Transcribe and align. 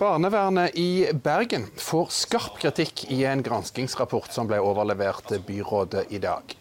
Barnevernet 0.00 0.78
i 0.78 1.10
Bergen 1.12 1.66
får 1.76 2.06
skarp 2.08 2.54
kritikk 2.62 3.02
i 3.12 3.18
en 3.28 3.42
granskingsrapport 3.44 4.32
som 4.32 4.46
ble 4.48 4.56
overlevert 4.64 5.28
byrådet 5.44 6.06
i 6.08 6.18
dag. 6.22 6.54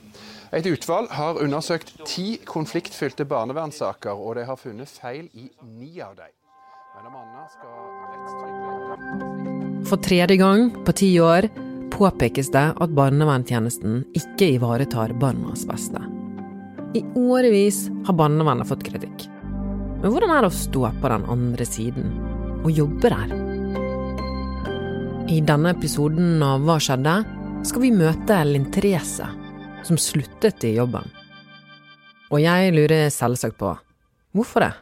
Et 0.52 0.66
utvalg 0.68 1.08
har 1.16 1.40
undersøkt 1.40 1.94
ti 2.04 2.42
konfliktfylte 2.44 3.24
barnevernssaker, 3.30 4.12
og 4.12 4.36
de 4.36 4.44
har 4.44 4.60
funnet 4.60 4.92
feil 4.92 5.30
i 5.32 5.48
ni 5.64 6.02
av 6.04 6.18
dem. 6.18 6.34
For 9.88 10.04
tredje 10.04 10.36
gang 10.42 10.66
på 10.84 10.96
ti 11.00 11.14
år 11.24 11.48
påpekes 11.96 12.52
det 12.52 12.66
at 12.76 12.98
barnevernstjenesten 12.98 14.02
ikke 14.20 14.50
ivaretar 14.58 15.16
barnas 15.22 15.64
beste. 15.70 16.02
I 16.92 17.06
årevis 17.16 17.86
har 18.04 18.20
barnevernet 18.20 18.68
fått 18.68 18.84
kritikk. 18.84 19.30
Men 20.04 20.12
hvordan 20.12 20.36
er 20.36 20.44
det 20.44 20.52
å 20.52 20.60
stå 20.60 20.92
på 21.00 21.14
den 21.16 21.30
andre 21.32 21.70
siden? 21.70 22.29
Og 22.64 22.72
jobbe 22.72 23.12
der. 23.12 23.36
I 25.30 25.42
denne 25.46 25.76
episoden 25.76 26.42
av 26.44 26.64
Hva 26.66 26.80
skjedde? 26.82 27.20
skal 27.68 27.84
vi 27.84 27.92
møte 27.92 28.38
Linn 28.48 28.70
Therese, 28.72 29.28
som 29.84 30.00
sluttet 30.00 30.64
i 30.68 30.76
jobben. 30.78 31.06
Og 32.30 32.42
jeg 32.44 32.72
lurer 32.76 33.10
selvsagt 33.12 33.58
på 33.60 33.74
hvorfor 34.38 34.64
det? 34.64 34.74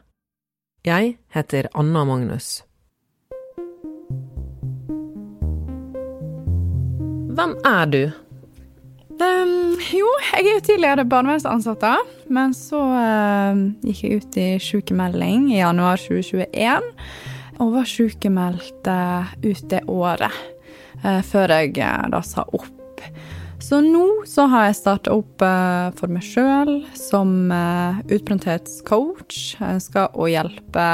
Jeg 0.87 1.17
heter 1.33 1.69
Anna 1.75 2.03
Magnus. 2.07 2.61
Hvem 7.37 7.53
er 7.67 7.89
du? 7.91 8.03
Um, 9.17 9.73
jo, 9.93 10.09
jeg 10.29 10.43
er 10.43 10.51
jo 10.51 10.61
tidligere 10.67 11.05
barnevernsansatt, 11.09 11.85
men 12.33 12.53
så 12.53 12.77
uh, 12.77 13.63
gikk 13.85 14.03
jeg 14.03 14.21
ut 14.21 14.37
i 14.37 14.47
sykemelding 14.61 15.49
i 15.55 15.63
januar 15.63 15.97
2021 16.01 16.91
og 17.61 17.73
var 17.73 17.89
sykemeldt 17.89 18.89
eh, 18.89 19.31
ut 19.45 19.63
det 19.71 19.83
året 19.89 20.33
eh, 21.03 21.21
før 21.25 21.53
jeg 21.57 21.77
eh, 21.81 22.03
da 22.13 22.21
sa 22.25 22.45
opp. 22.45 23.01
Så 23.63 23.79
nå 23.81 24.05
så 24.29 24.45
har 24.51 24.67
jeg 24.67 24.77
starta 24.77 25.15
opp 25.17 25.41
for 25.97 26.13
meg 26.13 26.21
sjøl 26.23 26.83
som 26.95 27.49
utbrenthetscoach. 27.49 29.39
Jeg 29.57 29.81
skal 29.81 30.13
å 30.13 30.27
hjelpe 30.29 30.85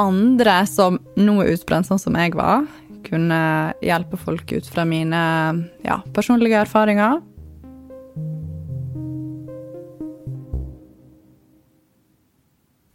andre 0.00 0.54
som 0.66 0.96
nå 1.20 1.36
er 1.44 1.52
utbrent, 1.52 1.86
sånn 1.86 2.00
som 2.00 2.16
jeg 2.18 2.32
var. 2.40 2.64
Kunne 3.04 3.42
hjelpe 3.84 4.16
folk 4.16 4.56
ut 4.56 4.66
fra 4.72 4.86
mine 4.88 5.20
ja, 5.84 6.00
personlige 6.16 6.64
erfaringer. 6.64 7.20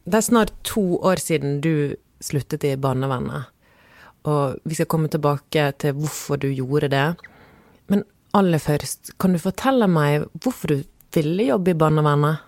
Det 0.09 0.18
er 0.18 0.26
snart 0.26 0.53
to 0.66 0.98
år 1.06 1.22
siden 1.22 1.59
du 1.62 1.94
sluttet 2.23 2.66
i 2.67 2.75
barnevernet. 2.80 3.50
Og 4.28 4.59
vi 4.67 4.75
skal 4.75 4.89
komme 4.92 5.09
tilbake 5.12 5.70
til 5.80 5.95
hvorfor 5.98 6.39
du 6.42 6.50
gjorde 6.52 6.92
det. 6.92 7.08
Men 7.92 8.03
aller 8.36 8.62
først, 8.62 9.16
kan 9.20 9.34
du 9.34 9.42
fortelle 9.42 9.88
meg 9.89 10.28
hvorfor 10.44 10.73
du 10.73 10.84
ville 11.16 11.47
jobbe 11.50 11.73
i 11.73 11.80
barnevernet? 11.80 12.45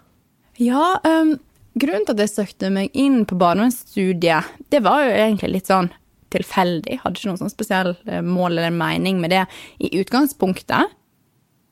Ja, 0.62 1.00
um, 1.08 1.38
grunnen 1.80 2.06
til 2.06 2.18
at 2.18 2.24
jeg 2.26 2.34
søkte 2.36 2.70
meg 2.74 2.92
inn 2.94 3.24
på 3.26 3.40
barnevernsstudiet, 3.40 4.52
det 4.70 4.84
var 4.86 5.08
jo 5.08 5.16
egentlig 5.16 5.56
litt 5.56 5.72
sånn 5.72 5.90
tilfeldig. 6.32 7.02
Hadde 7.02 7.18
ikke 7.18 7.32
noen 7.32 7.42
sånn 7.42 7.52
spesiell 7.52 7.96
eh, 8.06 8.22
mål 8.24 8.60
eller 8.60 8.76
mening 8.76 9.20
med 9.20 9.34
det 9.34 9.46
i 9.84 9.92
utgangspunktet. 10.00 10.94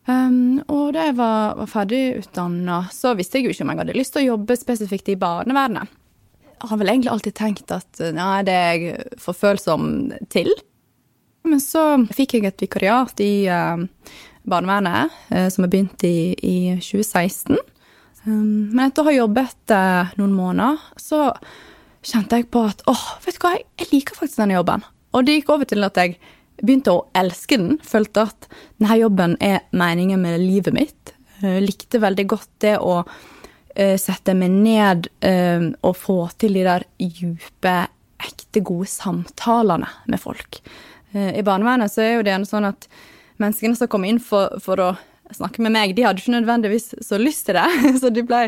Um, 0.09 0.58
og 0.72 0.95
da 0.95 1.05
jeg 1.09 1.20
var, 1.20 1.53
var 1.59 1.70
ferdig 1.70 2.02
så 2.33 3.14
visste 3.20 3.38
jeg 3.38 3.45
jo 3.45 3.53
ikke 3.53 3.66
om 3.67 3.72
jeg 3.72 3.81
hadde 3.83 3.95
lyst 4.00 4.16
til 4.16 4.23
å 4.23 4.30
jobbe 4.31 4.58
spesifikt 4.58 5.11
i 5.14 5.20
barnevernet 5.20 5.92
har 6.59 6.79
vel 6.79 6.91
egentlig 6.91 7.11
alltid 7.13 7.35
tenkt 7.38 7.71
at 7.71 8.02
nei, 8.15 8.41
det 8.47 8.55
er 8.55 8.73
jeg 8.73 9.19
for 9.21 9.38
følsom 9.38 10.09
til. 10.33 10.52
Men 11.47 11.61
så 11.63 11.83
fikk 12.13 12.38
jeg 12.38 12.49
et 12.49 12.63
vikariat 12.65 13.23
i 13.23 13.33
uh, 13.52 13.81
barnevernet, 14.49 15.13
uh, 15.31 15.47
som 15.52 15.65
jeg 15.65 15.73
begynte 15.73 16.09
i, 16.09 16.33
i 16.35 16.57
2016. 16.81 17.58
Um, 18.25 18.69
men 18.73 18.89
etter 18.89 19.03
å 19.03 19.09
ha 19.09 19.15
jobbet 19.15 19.73
uh, 19.73 20.11
noen 20.19 20.36
måneder, 20.36 20.81
så 20.99 21.30
kjente 22.05 22.42
jeg 22.42 22.49
på 22.53 22.65
at 22.69 22.83
åh, 22.89 23.05
vet 23.23 23.39
du 23.39 23.45
hva, 23.45 23.55
jeg 23.80 23.89
liker 23.93 24.19
faktisk 24.19 24.42
denne 24.42 24.59
jobben. 24.59 24.83
Og 25.15 25.25
det 25.25 25.39
gikk 25.39 25.55
over 25.55 25.69
til 25.69 25.87
at 25.87 25.98
jeg 25.99 26.19
begynte 26.59 26.93
å 26.93 27.05
elske 27.17 27.58
den. 27.59 27.80
Følte 27.87 28.27
at 28.30 28.49
denne 28.77 28.99
jobben 28.99 29.36
er 29.43 29.64
meningen 29.71 30.21
med 30.21 30.42
livet 30.43 30.75
mitt. 30.75 31.15
likte 31.39 32.02
veldig 32.03 32.25
godt 32.27 32.49
det 32.59 32.75
å 32.83 32.99
sette 34.00 34.36
meg 34.38 34.52
ned 34.52 35.10
uh, 35.23 35.70
og 35.86 35.95
få 35.98 36.20
til 36.42 36.58
de 36.58 36.66
der 36.67 36.86
dype, 37.00 37.76
ekte 38.20 38.64
gode 38.66 38.90
samtalene 38.92 39.88
med 40.10 40.22
folk. 40.22 40.62
Uh, 41.14 41.32
I 41.32 41.45
barnevernet 41.45 41.94
så 41.94 42.04
er 42.04 42.17
jo 42.17 42.26
det 42.28 42.40
sånn 42.50 42.67
at 42.70 42.90
menneskene 43.40 43.80
som 43.80 43.92
kommer 43.92 44.12
inn 44.12 44.20
for, 44.23 44.58
for, 44.64 44.84
å 44.84 44.90
snakke 45.32 45.62
med 45.62 45.76
meg, 45.76 45.94
de 45.94 46.04
hadde 46.08 46.23
ikke 46.23 46.34
nødvendigvis 46.34 46.90
så 47.06 47.20
lyst 47.22 47.45
til 47.48 47.60
det. 47.60 47.67
Så 48.02 48.10
de 48.10 48.23
ble 48.26 48.48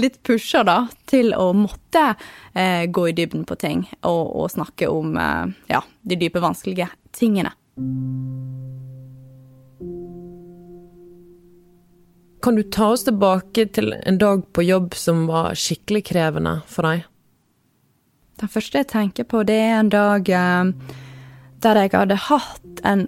litt 0.00 0.16
pusha 0.24 0.62
da 0.64 0.78
til 1.04 1.34
å 1.36 1.50
måtte 1.52 2.06
gå 2.88 3.04
i 3.10 3.12
dybden 3.12 3.44
på 3.44 3.58
ting 3.60 3.84
og, 4.08 4.24
og 4.40 4.48
snakke 4.56 4.88
om 4.88 5.12
ja, 5.68 5.84
de 6.00 6.20
dype, 6.24 6.40
vanskelige 6.40 6.88
tingene. 7.12 7.52
Kan 12.44 12.54
du 12.54 12.62
ta 12.62 12.90
oss 12.92 13.06
tilbake 13.06 13.62
til 13.72 13.94
en 13.96 14.18
dag 14.20 14.42
på 14.52 14.62
jobb 14.66 14.92
som 15.00 15.22
var 15.30 15.54
skikkelig 15.56 16.02
krevende 16.10 16.58
for 16.68 16.84
deg? 16.84 17.06
Det 18.36 18.48
første 18.52 18.82
jeg 18.82 18.88
tenker 18.90 19.24
på, 19.24 19.40
det 19.48 19.56
er 19.62 19.78
en 19.78 19.88
dag 19.88 20.28
eh, 20.28 20.98
der 21.64 21.80
jeg 21.80 21.94
hadde 21.94 22.18
hatt 22.26 22.82
en 22.84 23.06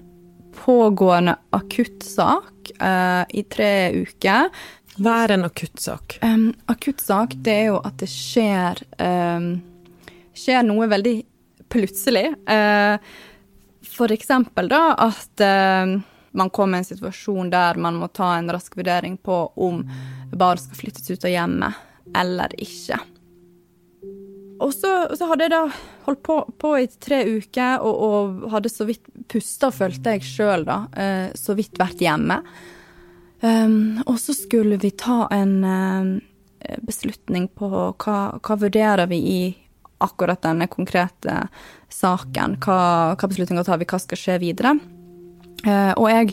pågående 0.57 1.37
akuttsak 1.53 2.73
eh, 2.81 3.29
i 3.37 3.45
tre 3.53 3.71
uker. 4.07 4.49
Hva 4.97 5.21
er 5.27 5.37
en 5.37 5.45
akuttsak? 5.51 6.17
Um, 6.25 6.49
akuttsak, 6.73 7.37
det 7.37 7.61
er 7.61 7.71
jo 7.75 7.79
at 7.85 8.01
det 8.01 8.09
skjer 8.09 8.81
um, 8.97 9.53
skjer 10.33 10.65
noe 10.65 10.89
veldig 10.97 11.17
plutselig. 11.69 12.31
Uh, 12.49 12.97
for 13.85 14.17
eksempel 14.17 14.73
da 14.73 14.87
at 15.11 15.45
uh, 15.45 15.99
man 16.37 16.53
kommer 16.55 16.79
i 16.79 16.85
en 16.85 16.89
situasjon 16.89 17.51
der 17.53 17.81
man 17.81 17.99
må 18.01 18.09
ta 18.13 18.35
en 18.37 18.51
rask 18.53 18.77
vurdering 18.77 19.17
på 19.17 19.41
om 19.57 19.83
barn 20.33 20.61
skal 20.61 20.81
flyttes 20.85 21.11
ut 21.11 21.25
av 21.25 21.33
hjemmet 21.33 21.85
eller 22.17 22.53
ikke. 22.63 22.99
Og 24.63 24.73
så, 24.73 24.91
så, 25.17 25.27
hadde 25.29 25.47
jeg 25.47 25.53
da 25.53 25.65
holdt 26.07 26.23
på, 26.25 26.39
på 26.57 26.71
i 26.81 26.87
tre 26.89 27.21
uker 27.29 27.83
og, 27.85 27.99
og, 28.07 28.47
hadde 28.55 28.73
så 28.73 28.87
vidt 28.89 29.05
pusta, 29.29 29.69
følte 29.75 30.17
jeg 30.17 30.25
sjøl, 30.25 30.65
da. 30.69 30.79
Eh, 30.97 31.27
så 31.37 31.57
vidt 31.59 31.77
vært 31.81 32.01
hjemme. 32.01 32.41
Um, 33.43 34.01
og 34.09 34.17
så 34.23 34.33
skulle 34.33 34.79
vi 34.81 34.95
ta 34.97 35.27
en 35.35 35.59
um, 35.61 36.09
beslutning 36.89 37.51
på 37.53 37.69
hva, 37.69 38.17
hva 38.41 38.57
vurderer 38.57 39.11
vi 39.11 39.19
i 39.29 39.41
akkurat 40.01 40.41
denne 40.45 40.71
konkrete 40.73 41.37
saken. 41.93 42.57
Hva, 42.65 42.79
hva 43.13 43.29
beslutninger 43.29 43.67
tar 43.67 43.81
vi, 43.81 43.89
hva 43.89 44.01
skal 44.01 44.21
skje 44.21 44.39
videre? 44.41 44.77
Eh, 45.67 45.93
og 45.99 46.09
jeg 46.11 46.33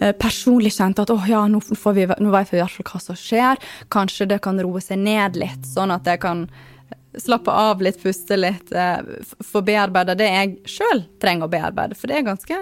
eh, 0.00 0.14
personlig 0.18 0.74
kjente 0.76 1.04
at 1.04 1.12
åh 1.14 1.28
ja, 1.30 1.44
nå, 1.50 1.60
vi, 1.64 2.06
nå 2.08 2.32
vet 2.34 2.52
vi 2.52 2.58
i 2.58 2.62
hvert 2.62 2.78
fall 2.78 2.90
hva 2.92 3.02
som 3.02 3.18
skjer. 3.18 3.62
Kanskje 3.92 4.28
det 4.32 4.42
kan 4.44 4.60
roe 4.62 4.82
seg 4.84 5.00
ned 5.02 5.38
litt, 5.40 5.64
sånn 5.68 5.94
at 5.94 6.08
jeg 6.08 6.22
kan 6.24 6.46
slappe 7.18 7.50
av 7.50 7.82
litt, 7.82 8.00
puste 8.02 8.36
litt, 8.38 8.72
eh, 8.72 9.00
få 9.44 9.62
bearbeida 9.66 10.16
det 10.18 10.28
jeg 10.28 10.54
sjøl 10.78 11.04
trenger 11.22 11.48
å 11.48 11.52
bearbeide. 11.52 11.98
For 11.98 12.10
det 12.10 12.20
er 12.20 12.28
ganske 12.28 12.60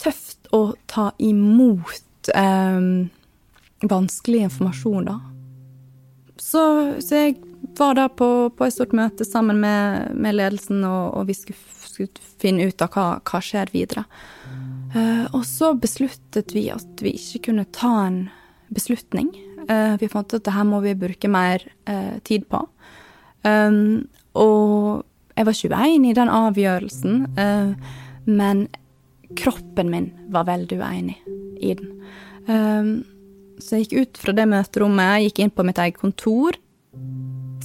tøft 0.00 0.50
å 0.56 0.62
ta 0.90 1.10
imot 1.18 2.30
eh, 2.34 2.80
vanskelig 3.90 4.46
informasjon, 4.48 5.10
da. 5.10 5.18
Så, 6.40 6.62
så, 7.04 7.14
jeg 7.14 7.36
var 7.76 7.94
da 7.98 8.08
på, 8.08 8.50
på 8.56 8.66
et 8.66 8.74
stort 8.74 8.94
møte 8.96 9.26
sammen 9.28 9.60
med, 9.60 10.14
med 10.16 10.38
ledelsen, 10.38 10.80
og, 10.88 11.18
og 11.18 11.28
vi 11.28 11.36
skulle, 11.36 11.58
skulle, 11.84 12.28
finne 12.40 12.70
ut 12.70 12.80
av 12.82 12.94
hva, 12.94 13.06
hva 13.20 13.40
skjer 13.44 13.70
videre. 13.74 14.06
Uh, 14.90 15.26
og 15.36 15.44
så 15.46 15.70
besluttet 15.78 16.50
vi 16.54 16.66
at 16.72 17.02
vi 17.04 17.14
ikke 17.14 17.50
kunne 17.50 17.66
ta 17.74 17.92
en 18.08 18.24
beslutning. 18.74 19.30
Uh, 19.68 19.94
vi 20.00 20.10
fant 20.10 20.34
at 20.34 20.46
det 20.46 20.54
her 20.54 20.66
må 20.66 20.80
vi 20.82 20.96
bruke 20.98 21.30
mer 21.30 21.62
uh, 21.90 22.16
tid 22.26 22.48
på. 22.50 22.64
Um, 23.46 24.08
og 24.34 25.06
jeg 25.36 25.46
var 25.46 25.56
ikke 25.56 25.78
uenig 25.78 26.10
i 26.10 26.18
den 26.18 26.28
avgjørelsen, 26.28 27.14
men 28.28 28.58
kroppen 29.38 29.88
min 29.88 30.10
var 30.34 30.44
veldig 30.50 30.76
uenig 30.76 31.16
i 31.64 31.72
den. 31.78 31.94
Um, 32.44 32.90
så 33.62 33.78
jeg 33.78 33.86
gikk 33.86 33.94
ut 34.02 34.20
fra 34.20 34.34
det 34.36 34.46
møterommet, 34.50 35.24
gikk 35.24 35.40
inn 35.40 35.54
på 35.54 35.64
mitt 35.64 35.80
eget 35.80 35.96
kontor. 36.02 36.58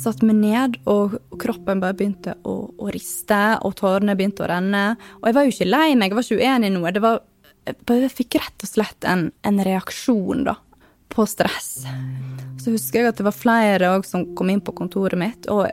Satte 0.05 0.27
meg 0.27 0.37
ned, 0.37 0.75
og, 0.85 1.15
kroppen 1.41 1.79
bare 1.81 1.95
begynte 1.97 2.35
å, 2.45 2.55
å, 2.77 2.89
riste, 2.93 3.39
og 3.65 3.73
tårene 3.79 4.13
begynte 4.17 4.43
å 4.45 4.49
renne. 4.51 4.83
Og 5.21 5.29
jeg 5.29 5.37
var 5.37 5.47
jo 5.47 5.53
ikke 5.55 5.69
lei 5.71 5.87
meg, 5.97 6.11
jeg 6.11 6.17
var 6.19 6.27
ikke 6.27 6.43
uenig 6.43 6.69
i 6.69 6.75
noe. 6.75 6.91
Det 6.93 7.01
var, 7.01 7.23
jeg 7.65 8.11
fikk 8.13 8.37
rett 8.37 8.67
og 8.67 8.69
slett 8.69 9.07
en, 9.09 9.31
en 9.41 9.63
reaksjon 9.65 10.45
da, 10.45 10.53
på 11.09 11.25
stress. 11.29 11.71
Så 12.61 12.75
husker 12.75 13.01
jeg 13.01 13.15
at 13.15 13.21
det 13.21 13.25
var 13.25 13.37
flere 13.37 13.89
som 14.05 14.27
kom 14.37 14.53
inn 14.53 14.61
på 14.61 14.75
kontoret 14.77 15.17
mitt, 15.17 15.49
og 15.49 15.65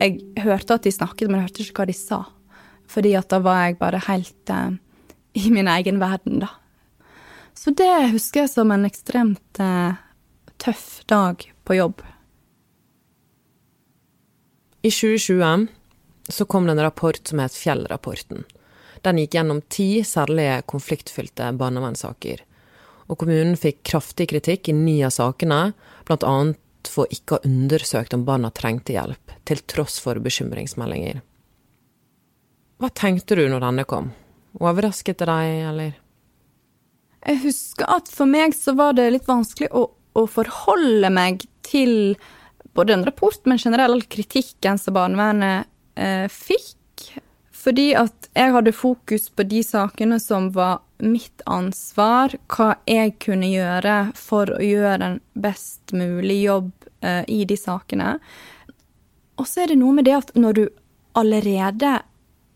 jeg 0.00 0.20
hørte 0.44 0.76
at 0.76 0.84
de 0.84 0.92
snakket, 0.92 1.28
men 1.28 1.40
jeg 1.40 1.48
hørte 1.48 1.64
ikke 1.64 1.82
hva 1.82 1.88
de 1.88 1.96
sa. 1.96 2.20
Fordi 2.90 3.16
at 3.16 3.32
da 3.32 3.40
var 3.44 3.64
jeg 3.64 3.80
bare 3.80 4.04
helt 4.04 4.52
eh, 4.52 4.76
i 5.40 5.48
min 5.52 5.68
egen 5.70 6.00
verden, 6.02 6.42
da. 6.44 6.52
Så 7.56 7.72
det 7.76 8.12
husker 8.12 8.44
jeg 8.44 8.52
som 8.52 8.70
en 8.72 8.88
ekstremt 8.88 9.60
eh, 9.60 10.00
tøff 10.60 11.02
dag 11.08 11.44
på 11.64 11.76
jobb. 11.80 12.04
I 14.82 14.90
2020 14.90 15.66
så 16.28 16.44
kom 16.44 16.66
det 16.66 16.72
en 16.72 16.82
rapport 16.82 17.28
som 17.28 17.38
het 17.38 17.52
Fjellrapporten. 17.56 18.44
Den 19.04 19.18
gikk 19.20 19.34
gjennom 19.36 19.60
ti 19.68 20.00
særlig 20.04 20.62
konfliktfylte 20.70 21.50
barnevernssaker. 21.60 22.40
Og 23.10 23.18
kommunen 23.20 23.58
fikk 23.60 23.82
kraftig 23.90 24.30
kritikk 24.30 24.70
i 24.70 24.76
ni 24.76 25.00
av 25.04 25.12
sakene, 25.12 25.60
annet 26.08 26.88
for 26.88 27.10
ikke 27.12 27.36
å 27.36 27.40
ha 27.40 27.48
undersøkt 27.48 28.14
om 28.16 28.24
barna 28.24 28.48
trengte 28.56 28.94
hjelp, 28.94 29.34
til 29.44 29.60
tross 29.68 29.98
for 30.00 30.16
bekymringsmeldinger. 30.22 31.20
Hva 32.80 32.88
tenkte 32.96 33.36
du 33.36 33.44
når 33.50 33.66
denne 33.66 33.84
kom? 33.84 34.12
Overrasket 34.56 35.20
det 35.20 35.28
deg, 35.28 35.60
eller? 35.74 35.96
Jeg 37.20 37.42
husker 37.44 37.90
at 37.98 38.08
for 38.08 38.30
meg 38.30 38.56
så 38.56 38.72
var 38.78 38.96
det 38.96 39.10
litt 39.12 39.28
vanskelig 39.28 39.68
å, 39.76 39.90
å 40.16 40.22
forholde 40.24 41.12
meg 41.12 41.44
til 41.66 42.16
både 42.74 42.94
en 42.94 43.04
rapport, 43.04 43.40
men 43.44 43.58
generell 43.58 44.02
kritikken 44.02 44.78
som 44.78 44.94
barnevernet 44.94 45.68
eh, 45.94 46.26
fikk. 46.30 46.76
Fordi 47.60 47.90
at 47.98 48.30
jeg 48.36 48.54
hadde 48.54 48.72
fokus 48.72 49.28
på 49.36 49.44
de 49.48 49.60
sakene 49.66 50.20
som 50.22 50.48
var 50.54 50.80
mitt 51.04 51.42
ansvar, 51.50 52.32
hva 52.48 52.74
jeg 52.88 53.16
kunne 53.20 53.50
gjøre 53.50 53.96
for 54.16 54.52
å 54.54 54.60
gjøre 54.64 55.10
en 55.10 55.18
best 55.34 55.92
mulig 55.96 56.42
jobb 56.46 56.70
eh, 57.04 57.24
i 57.28 57.42
de 57.48 57.58
sakene. 57.60 58.14
Og 59.40 59.48
så 59.48 59.64
er 59.64 59.72
det 59.72 59.80
noe 59.80 59.96
med 59.96 60.08
det 60.08 60.16
at 60.16 60.32
når 60.36 60.56
du 60.56 60.64
allerede 61.18 61.98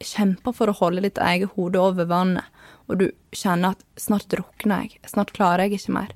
kjemper 0.05 0.55
for 0.56 0.70
å 0.70 0.78
holde 0.78 1.05
ditt 1.05 1.20
eget 1.22 1.52
hode 1.56 1.81
over 1.81 2.08
vannet, 2.08 2.44
og 2.88 3.00
du 3.00 3.06
kjenner 3.32 3.72
at 3.72 3.84
snart 4.00 4.28
drukner 4.32 4.84
jeg, 4.84 5.00
snart 5.08 5.32
klarer 5.37 5.64
jeg 5.64 5.81
ikke 5.81 5.96
mer, 5.96 6.12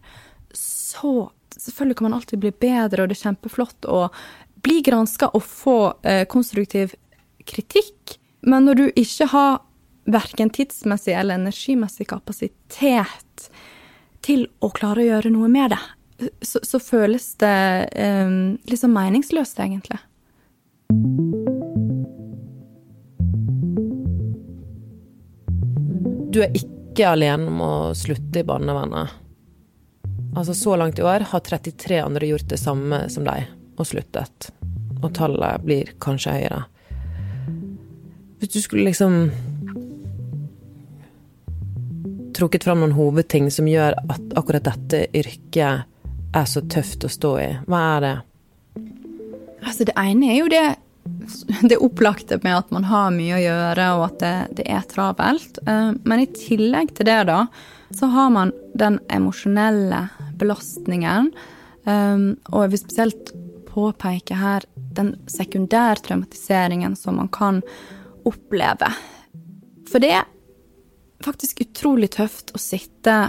så 0.56 1.30
selvfølgelig 1.60 1.98
kan 1.98 2.08
man 2.08 2.18
alltid 2.18 2.42
bli 2.42 2.52
bedre, 2.52 3.02
og 3.02 3.10
det 3.10 3.18
er 3.18 3.24
kjempeflott 3.26 3.88
å 3.90 4.06
bli 4.64 4.80
granska 4.86 5.30
og 5.34 5.44
få 5.44 5.78
eh, 6.02 6.24
konstruktiv 6.30 6.94
kritikk. 7.48 8.18
Men 8.40 8.68
når 8.68 8.80
du 8.80 8.86
ikke 8.94 9.28
har 9.32 9.60
verken 10.08 10.50
tidsmessig 10.54 11.14
eller 11.14 11.38
energimessig 11.38 12.08
kapasitet 12.08 13.48
til 14.24 14.46
å 14.64 14.70
klare 14.74 15.04
å 15.04 15.08
gjøre 15.08 15.32
noe 15.34 15.50
med 15.52 15.74
det, 15.74 15.82
så, 16.42 16.60
så 16.66 16.80
føles 16.82 17.30
det 17.42 17.58
eh, 17.94 18.32
litt 18.66 18.80
sånn 18.80 18.94
meningsløst, 18.94 19.60
egentlig. 19.62 20.00
Du 26.28 26.42
er 26.44 26.52
ikke 26.54 27.14
alene 27.14 27.48
om 27.48 27.62
å 27.62 27.72
slutte 27.96 28.42
i 28.42 28.46
barnevernet. 28.46 29.27
Altså, 30.38 30.54
så 30.54 30.76
langt 30.76 30.98
i 30.98 31.02
år 31.02 31.24
har 31.32 31.40
33 31.40 31.98
andre 31.98 32.26
gjort 32.26 32.48
det 32.48 32.60
samme 32.62 33.00
som 33.10 33.24
deg, 33.26 33.48
og 33.74 33.86
sluttet. 33.90 34.52
Og 35.02 35.10
tallet 35.16 35.64
blir 35.66 35.90
kanskje 36.02 36.36
høyere. 36.36 36.60
Hvis 38.38 38.52
du 38.54 38.60
skulle 38.62 38.86
liksom 38.86 39.32
trukket 42.38 42.62
fram 42.62 42.84
noen 42.84 42.94
hovedting 42.94 43.48
som 43.50 43.66
gjør 43.66 43.96
at 43.98 44.36
akkurat 44.38 44.68
dette 44.68 45.08
yrket 45.10 45.88
er 46.38 46.46
så 46.46 46.62
tøft 46.70 47.08
å 47.08 47.10
stå 47.10 47.32
i, 47.42 47.48
hva 47.66 47.80
er 47.96 48.04
det? 48.04 48.16
Altså, 49.66 49.88
det 49.88 49.96
ene 49.98 50.30
er 50.36 50.38
jo 50.38 50.52
det 50.52 50.66
det 51.66 51.80
opplagte 51.82 52.38
med 52.42 52.52
at 52.60 52.70
man 52.70 52.84
har 52.84 53.10
mye 53.14 53.38
å 53.38 53.42
gjøre, 53.42 53.88
og 53.96 54.04
at 54.10 54.18
det, 54.22 54.34
det, 54.60 54.68
er 54.70 54.86
travelt. 54.90 55.58
Eh, 55.66 55.90
men 56.04 56.22
i 56.22 56.30
tillegg 56.30 56.92
til 56.94 57.08
det, 57.08 57.22
da, 57.30 57.46
så 57.96 58.10
har 58.12 58.30
man 58.34 58.52
den 58.78 58.98
emosjonelle 59.08 60.04
belastningen. 60.40 61.30
Eh, 61.84 62.26
og 62.52 62.64
jeg 62.64 62.74
vil 62.74 62.82
spesielt 62.84 63.32
påpeke 63.68 64.38
her 64.38 64.64
den 64.96 65.14
sekundærtraumatiseringen 65.30 66.96
som 66.98 67.20
man 67.20 67.30
kan 67.32 67.62
oppleve. 68.28 68.90
For 69.88 70.02
det 70.02 70.12
er 70.20 70.26
faktisk 71.24 71.62
utrolig 71.64 72.12
tøft 72.16 72.52
å 72.54 72.60
sitte 72.60 73.20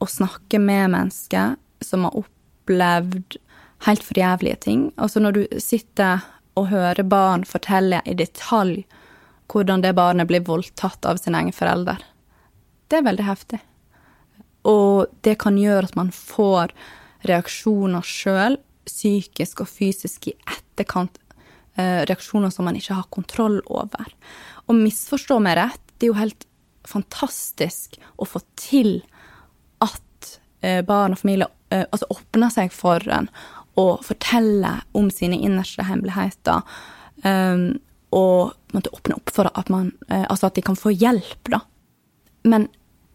og 0.00 0.10
snakke 0.10 0.60
med 0.62 0.92
mennesker 0.94 1.56
som 1.84 2.06
har 2.06 2.16
opplevd 2.22 3.38
helt 3.86 4.04
forjævlige 4.04 4.60
ting. 4.66 4.88
Altså 4.96 5.20
når 5.20 5.36
du 5.36 5.42
sitter 5.60 6.24
og 6.58 6.70
hører 6.72 7.06
barn 7.06 7.46
fortelle 7.48 8.02
i 8.04 8.16
detalj 8.16 8.82
hvordan 9.50 9.82
det 9.82 9.96
barnet 9.98 10.28
blir 10.30 10.44
voldtatt 10.46 11.06
av 11.08 11.18
sin 11.18 11.34
egen 11.34 11.54
forelder. 11.54 12.02
Det 12.90 13.00
er 13.00 13.06
veldig 13.06 13.26
heftig. 13.26 13.58
Og 14.68 15.06
det 15.24 15.38
kan 15.40 15.58
gjøre 15.58 15.88
at 15.88 15.96
man 15.96 16.10
får 16.14 16.74
reaksjoner 17.28 18.04
sjøl, 18.06 18.58
psykisk 18.88 19.64
og 19.64 19.70
fysisk, 19.70 20.30
i 20.30 20.36
etterkant. 20.48 21.18
Eh, 21.78 22.02
reaksjoner 22.08 22.50
som 22.50 22.66
man 22.68 22.76
ikke 22.76 22.96
har 22.98 23.08
kontroll 23.14 23.60
over. 23.70 24.12
Og 24.68 24.76
misforstå 24.76 25.38
meg 25.42 25.58
rett, 25.60 25.82
det 25.98 26.08
er 26.08 26.12
jo 26.12 26.20
helt 26.20 26.46
fantastisk 26.88 27.98
å 28.16 28.26
få 28.26 28.40
til 28.58 28.98
at 29.84 30.32
eh, 30.64 30.80
barn 30.86 31.14
og 31.14 31.20
familie 31.20 31.48
eh, 31.70 31.84
altså 31.84 32.08
åpner 32.10 32.52
seg 32.52 32.74
for 32.74 33.04
en 33.12 33.30
å 33.78 33.86
fortelle 34.04 34.72
om 34.98 35.12
sine 35.14 35.38
innerste 35.38 35.86
hemmeligheter. 35.86 36.66
Um, 37.22 37.78
og 38.10 38.56
måtte 38.74 38.90
åpne 38.96 39.14
opp 39.20 39.30
for 39.32 39.46
at, 39.54 39.68
man, 39.70 39.92
altså 40.08 40.48
at 40.48 40.56
de 40.58 40.64
kan 40.66 40.76
få 40.76 40.90
hjelp, 40.90 41.52
da. 41.52 41.60
Men 42.42 42.66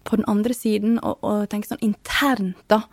på 0.06 0.20
den 0.20 0.28
andre 0.30 0.54
siden, 0.54 1.00
og 1.02 1.50
tenke 1.50 1.70
sånn 1.70 1.84
internt, 1.86 2.62
da, 2.72 2.84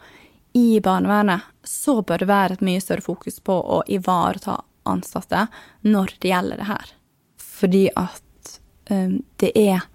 i 0.57 0.81
barnevernet, 0.85 1.45
så 1.65 2.01
bør 2.03 2.25
det 2.25 2.29
være 2.29 2.57
et 2.57 2.65
mye 2.67 2.83
større 2.83 3.05
fokus 3.05 3.39
på 3.45 3.55
å 3.57 3.83
ivareta 3.89 4.59
ansatte 4.89 5.47
når 5.87 6.17
det 6.21 6.33
gjelder 6.33 6.61
det 6.61 6.69
her. 6.69 6.93
Fordi 7.41 7.83
at 7.97 8.57
um, 8.91 9.21
det 9.41 9.53
er 9.57 9.87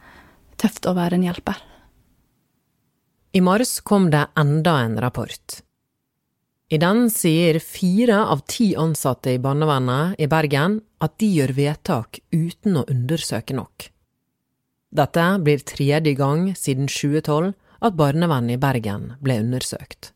tøft 0.58 0.88
å 0.90 0.96
være 0.98 1.20
en 1.20 1.28
hjelper. 1.28 1.62
I 3.38 3.44
mars 3.46 3.80
kom 3.86 4.10
det 4.10 4.24
enda 4.40 4.80
en 4.86 4.98
rapport. 5.02 5.60
I 6.70 6.80
den 6.82 7.06
sier 7.14 7.60
fire 7.64 8.24
av 8.34 8.42
ti 8.50 8.74
ansatte 8.76 9.36
i 9.36 9.40
barnevernet 9.40 10.18
i 10.20 10.28
Bergen 10.28 10.82
at 11.04 11.14
de 11.22 11.30
gjør 11.38 11.54
vedtak 11.56 12.20
uten 12.34 12.82
å 12.82 12.88
undersøke 12.92 13.56
nok. 13.56 13.92
Dette 14.96 15.26
blir 15.44 15.64
tredje 15.68 16.14
gang 16.16 16.54
siden 16.56 16.88
2012 16.88 17.54
at 17.84 17.98
barnevernet 17.98 18.56
i 18.56 18.62
Bergen 18.62 19.12
ble 19.24 19.40
undersøkt. 19.44 20.12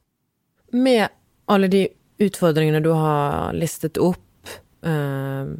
Med 0.71 1.09
alle 1.51 1.67
de 1.67 1.87
utfordringene 2.21 2.81
du 2.83 2.91
har 2.95 3.53
listet 3.53 3.99
opp, 4.01 4.23
øh, 4.85 5.57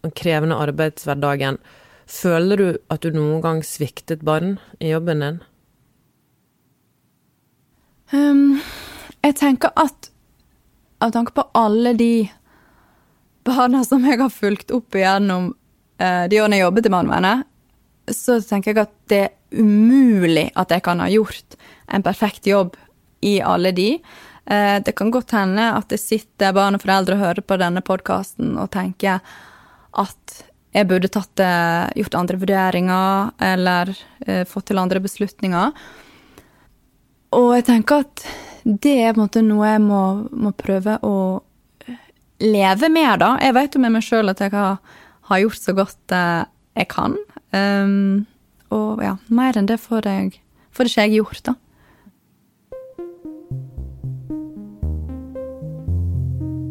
den 0.00 0.16
krevende 0.16 0.56
arbeidshverdagen, 0.56 1.58
føler 2.06 2.56
du 2.56 2.68
at 2.90 3.02
du 3.02 3.12
noen 3.14 3.42
gang 3.44 3.62
sviktet 3.62 4.24
barn 4.24 4.58
i 4.80 4.90
jobben 4.94 5.20
din? 5.20 5.40
Um 8.12 8.60
jeg 9.20 9.36
tenker 9.36 9.72
at 9.76 10.10
av 11.04 11.12
tanke 11.12 11.34
på 11.36 11.44
alle 11.56 11.92
de 11.96 12.28
barna 13.44 13.82
som 13.84 14.04
jeg 14.08 14.20
har 14.20 14.32
fulgt 14.32 14.72
opp 14.74 14.96
igjennom 14.96 15.50
eh, 16.00 16.24
de 16.30 16.40
årene 16.40 16.58
jeg 16.58 16.66
jobbet 16.66 16.88
i 16.88 16.92
barnevernet, 16.92 17.46
så 18.16 18.40
tenker 18.44 18.74
jeg 18.74 18.84
at 18.84 18.96
det 19.10 19.20
er 19.26 19.36
umulig 19.60 20.48
at 20.58 20.70
jeg 20.70 20.84
kan 20.86 21.00
ha 21.02 21.08
gjort 21.10 21.56
en 21.90 22.04
perfekt 22.06 22.46
jobb 22.46 22.76
i 23.26 23.40
alle 23.44 23.72
de. 23.76 23.88
Eh, 24.50 24.82
det 24.82 24.92
kan 24.92 25.10
godt 25.10 25.30
hende 25.36 25.70
at 25.76 25.90
det 25.92 26.00
sitter 26.00 26.54
barn 26.56 26.74
og 26.74 26.84
foreldre 26.84 27.16
og 27.16 27.24
hører 27.24 27.44
på 27.46 27.58
denne 27.60 27.82
podkasten 27.86 28.56
og 28.58 28.70
tenker 28.74 29.20
at 30.00 30.38
jeg 30.70 30.86
burde 30.86 31.10
tatt, 31.10 31.42
eh, 31.42 31.90
gjort 31.98 32.16
andre 32.18 32.38
vurderinger 32.38 33.30
eller 33.42 33.92
eh, 34.26 34.44
fått 34.46 34.70
til 34.70 34.78
andre 34.78 35.02
beslutninger. 35.02 35.74
Og 37.36 37.50
jeg 37.58 37.66
tenker 37.66 38.06
at 38.06 38.24
det 38.64 38.96
er 39.02 39.14
på 39.14 39.20
en 39.20 39.24
måte 39.26 39.42
noe 39.44 39.68
jeg 39.68 39.82
må, 39.84 40.02
må 40.30 40.52
prøve 40.54 40.98
å 41.06 41.16
leve 42.40 42.88
med, 42.90 43.20
da. 43.22 43.34
Jeg 43.42 43.54
vet 43.56 43.74
jo 43.74 43.82
med 43.82 43.94
meg 43.94 44.04
sjøl 44.06 44.32
at 44.32 44.40
jeg 44.42 44.54
har, 44.54 44.78
har, 45.28 45.42
gjort 45.42 45.60
så 45.60 45.74
godt 45.76 46.14
jeg 46.14 46.88
kan. 46.90 47.16
Um, 47.50 48.26
og 48.70 49.02
ja, 49.02 49.16
mer 49.28 49.58
enn 49.58 49.66
det 49.66 49.80
får, 49.82 50.06
jeg, 50.06 50.38
får 50.70 50.90
ikke 50.90 51.06
jeg 51.06 51.18
gjort, 51.18 51.42
da. 51.50 51.56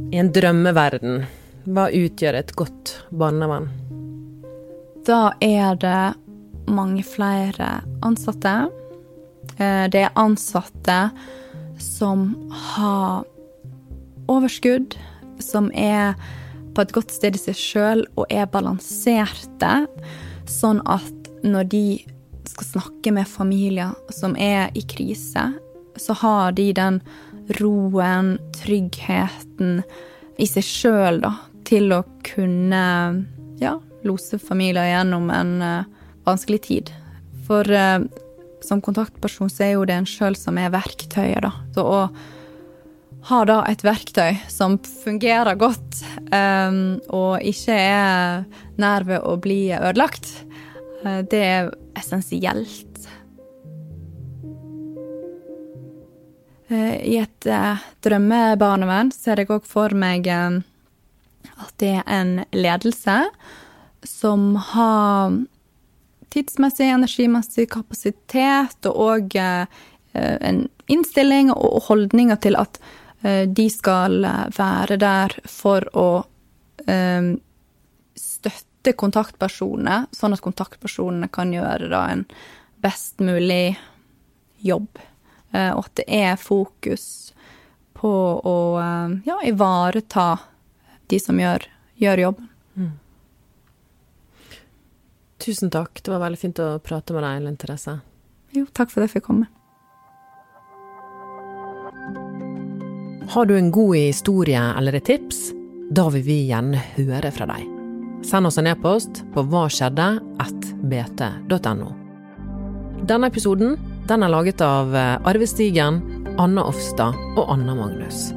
I 0.10 0.22
en 0.24 0.32
drømmeverden, 0.34 1.20
hva 1.70 1.90
utgjør 1.94 2.40
et 2.40 2.56
godt 2.58 2.96
barnevern? 3.14 3.68
Da 5.06 5.30
er 5.44 5.78
det 5.80 6.70
mange 6.70 7.04
flere 7.06 7.80
ansatte. 8.06 8.56
Eh, 9.58 9.86
det 9.92 10.06
er 10.08 10.18
ansatte 10.20 10.98
som 11.80 12.34
har 12.76 13.26
overskudd, 14.30 14.98
som 15.42 15.70
er 15.74 16.18
på 16.76 16.84
et 16.84 16.94
godt 16.96 17.14
sted 17.14 17.38
i 17.38 17.42
seg 17.42 17.58
sjøl 17.58 18.04
og 18.16 18.30
er 18.30 18.50
balanserte, 18.52 19.74
sånn 20.50 20.82
at 20.90 21.30
når 21.46 21.70
de 21.72 21.84
skal 22.50 22.68
snakke 22.68 23.14
med 23.16 23.30
familier 23.30 23.94
som 24.14 24.36
er 24.40 24.74
i 24.78 24.84
krise, 24.90 25.46
så 26.00 26.16
har 26.22 26.56
de 26.58 26.72
den 26.76 27.00
roen, 27.60 28.38
tryggheten 28.56 29.82
i 30.40 30.48
seg 30.48 30.66
sjøl, 30.66 31.22
da, 31.24 31.34
til 31.68 31.92
å 31.94 32.04
kunne 32.26 32.84
ja, 33.62 33.76
lose 34.08 34.40
familier 34.42 34.88
gjennom 34.88 35.30
en 35.34 35.54
uh, 35.62 36.10
vanskelig 36.28 36.62
tid. 36.70 36.92
For 37.48 37.68
uh, 37.68 38.06
som 38.66 38.82
kontaktperson 38.84 39.52
så 39.52 39.66
er 39.66 39.74
jo 39.76 39.88
det 39.88 39.98
en 40.00 40.10
sjøl 40.10 40.38
som 40.40 40.60
er 40.62 40.72
verktøyet, 40.74 41.42
da. 41.46 41.54
Så 41.76 41.86
å 41.86 42.02
ha 43.28 43.40
da 43.46 43.60
et 43.68 43.84
verktøy 43.84 44.38
som 44.52 44.78
fungerer 45.04 45.58
godt, 45.60 46.00
um, 46.32 47.00
og 47.12 47.44
ikke 47.44 47.76
er 47.76 48.46
nær 48.80 49.06
ved 49.08 49.26
å 49.28 49.36
bli 49.42 49.62
ødelagt, 49.76 50.30
uh, 51.04 51.22
det 51.28 51.44
er 51.44 51.74
essensielt. 52.00 52.86
I 56.70 57.16
et 57.18 57.48
drømmebarnevern 58.06 59.08
ser 59.10 59.40
jeg 59.42 59.50
òg 59.50 59.64
for 59.66 59.90
meg 59.98 60.28
at 60.30 61.72
det 61.82 61.96
er 61.96 62.04
en 62.14 62.36
ledelse 62.54 63.16
som 64.06 64.54
har 64.56 65.34
tidsmessig, 66.34 66.90
energimessig 66.94 67.68
kapasitet 67.74 68.90
og 68.90 69.02
òg 69.06 69.38
eh, 69.42 69.66
en 70.14 70.64
innstilling 70.90 71.52
og 71.54 71.88
holdninger 71.90 72.40
til 72.44 72.58
at 72.60 72.80
eh, 72.80 72.88
de 73.22 73.66
skal 73.68 74.24
være 74.56 74.96
der 75.02 75.34
for 75.50 75.84
å 75.98 76.08
eh, 76.88 77.34
støtte 78.16 78.94
kontaktpersonene, 78.96 80.06
sånn 80.16 80.36
at 80.38 80.44
kontaktpersonene 80.46 81.28
kan 81.34 81.52
gjøre 81.52 81.90
da 81.92 82.06
en 82.14 82.24
best 82.80 83.20
mulig 83.20 83.76
jobb. 84.64 85.02
Og 85.52 85.82
at 85.82 85.96
det 85.98 86.06
er 86.14 86.40
fokus 86.40 87.34
på 87.98 88.12
å 88.46 88.56
ja, 89.26 89.40
ivareta 89.50 90.28
de 91.10 91.20
som 91.20 91.40
gjør, 91.42 91.66
gjør 92.00 92.24
jobben. 92.24 92.50
Mm. 92.78 92.92
Tusen 95.40 95.72
takk. 95.74 96.04
Det 96.04 96.12
var 96.12 96.22
veldig 96.24 96.40
fint 96.40 96.60
å 96.62 96.74
prate 96.84 97.16
med 97.16 97.26
deg, 97.26 97.40
Ellen 97.40 97.58
Therese. 97.60 97.96
Jo, 98.56 98.66
takk 98.74 98.92
for 98.92 99.02
at 99.02 99.10
jeg 99.10 99.18
fikk 99.18 99.30
komme. 99.30 99.50
Har 103.30 103.46
du 103.46 103.58
en 103.58 103.72
god 103.72 103.96
historie 103.96 104.62
eller 104.78 104.96
et 104.98 105.06
tips? 105.06 105.52
Da 105.94 106.08
vil 106.10 106.24
vi 106.26 106.38
gjerne 106.48 106.80
høre 106.96 107.30
fra 107.30 107.46
deg. 107.52 107.62
Send 108.26 108.50
oss 108.50 108.58
en 108.58 108.70
e-post 108.72 109.22
på 109.36 109.44
hva 109.52 109.68
skjedde 109.70 110.08
hvaskjedde.bt.no. 110.40 111.92
Denne 113.06 113.30
episoden 113.30 113.78
den 114.10 114.26
er 114.26 114.34
laget 114.34 114.64
av 114.66 114.98
Arve 114.98 115.46
Stigen, 115.46 116.02
Anna 116.42 116.66
Offstad 116.72 117.14
og 117.38 117.54
Anna 117.54 117.78
Magnus. 117.78 118.32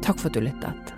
Takk 0.00 0.16
for 0.22 0.32
at 0.32 0.40
du 0.40 0.46
lyttet. 0.46 0.97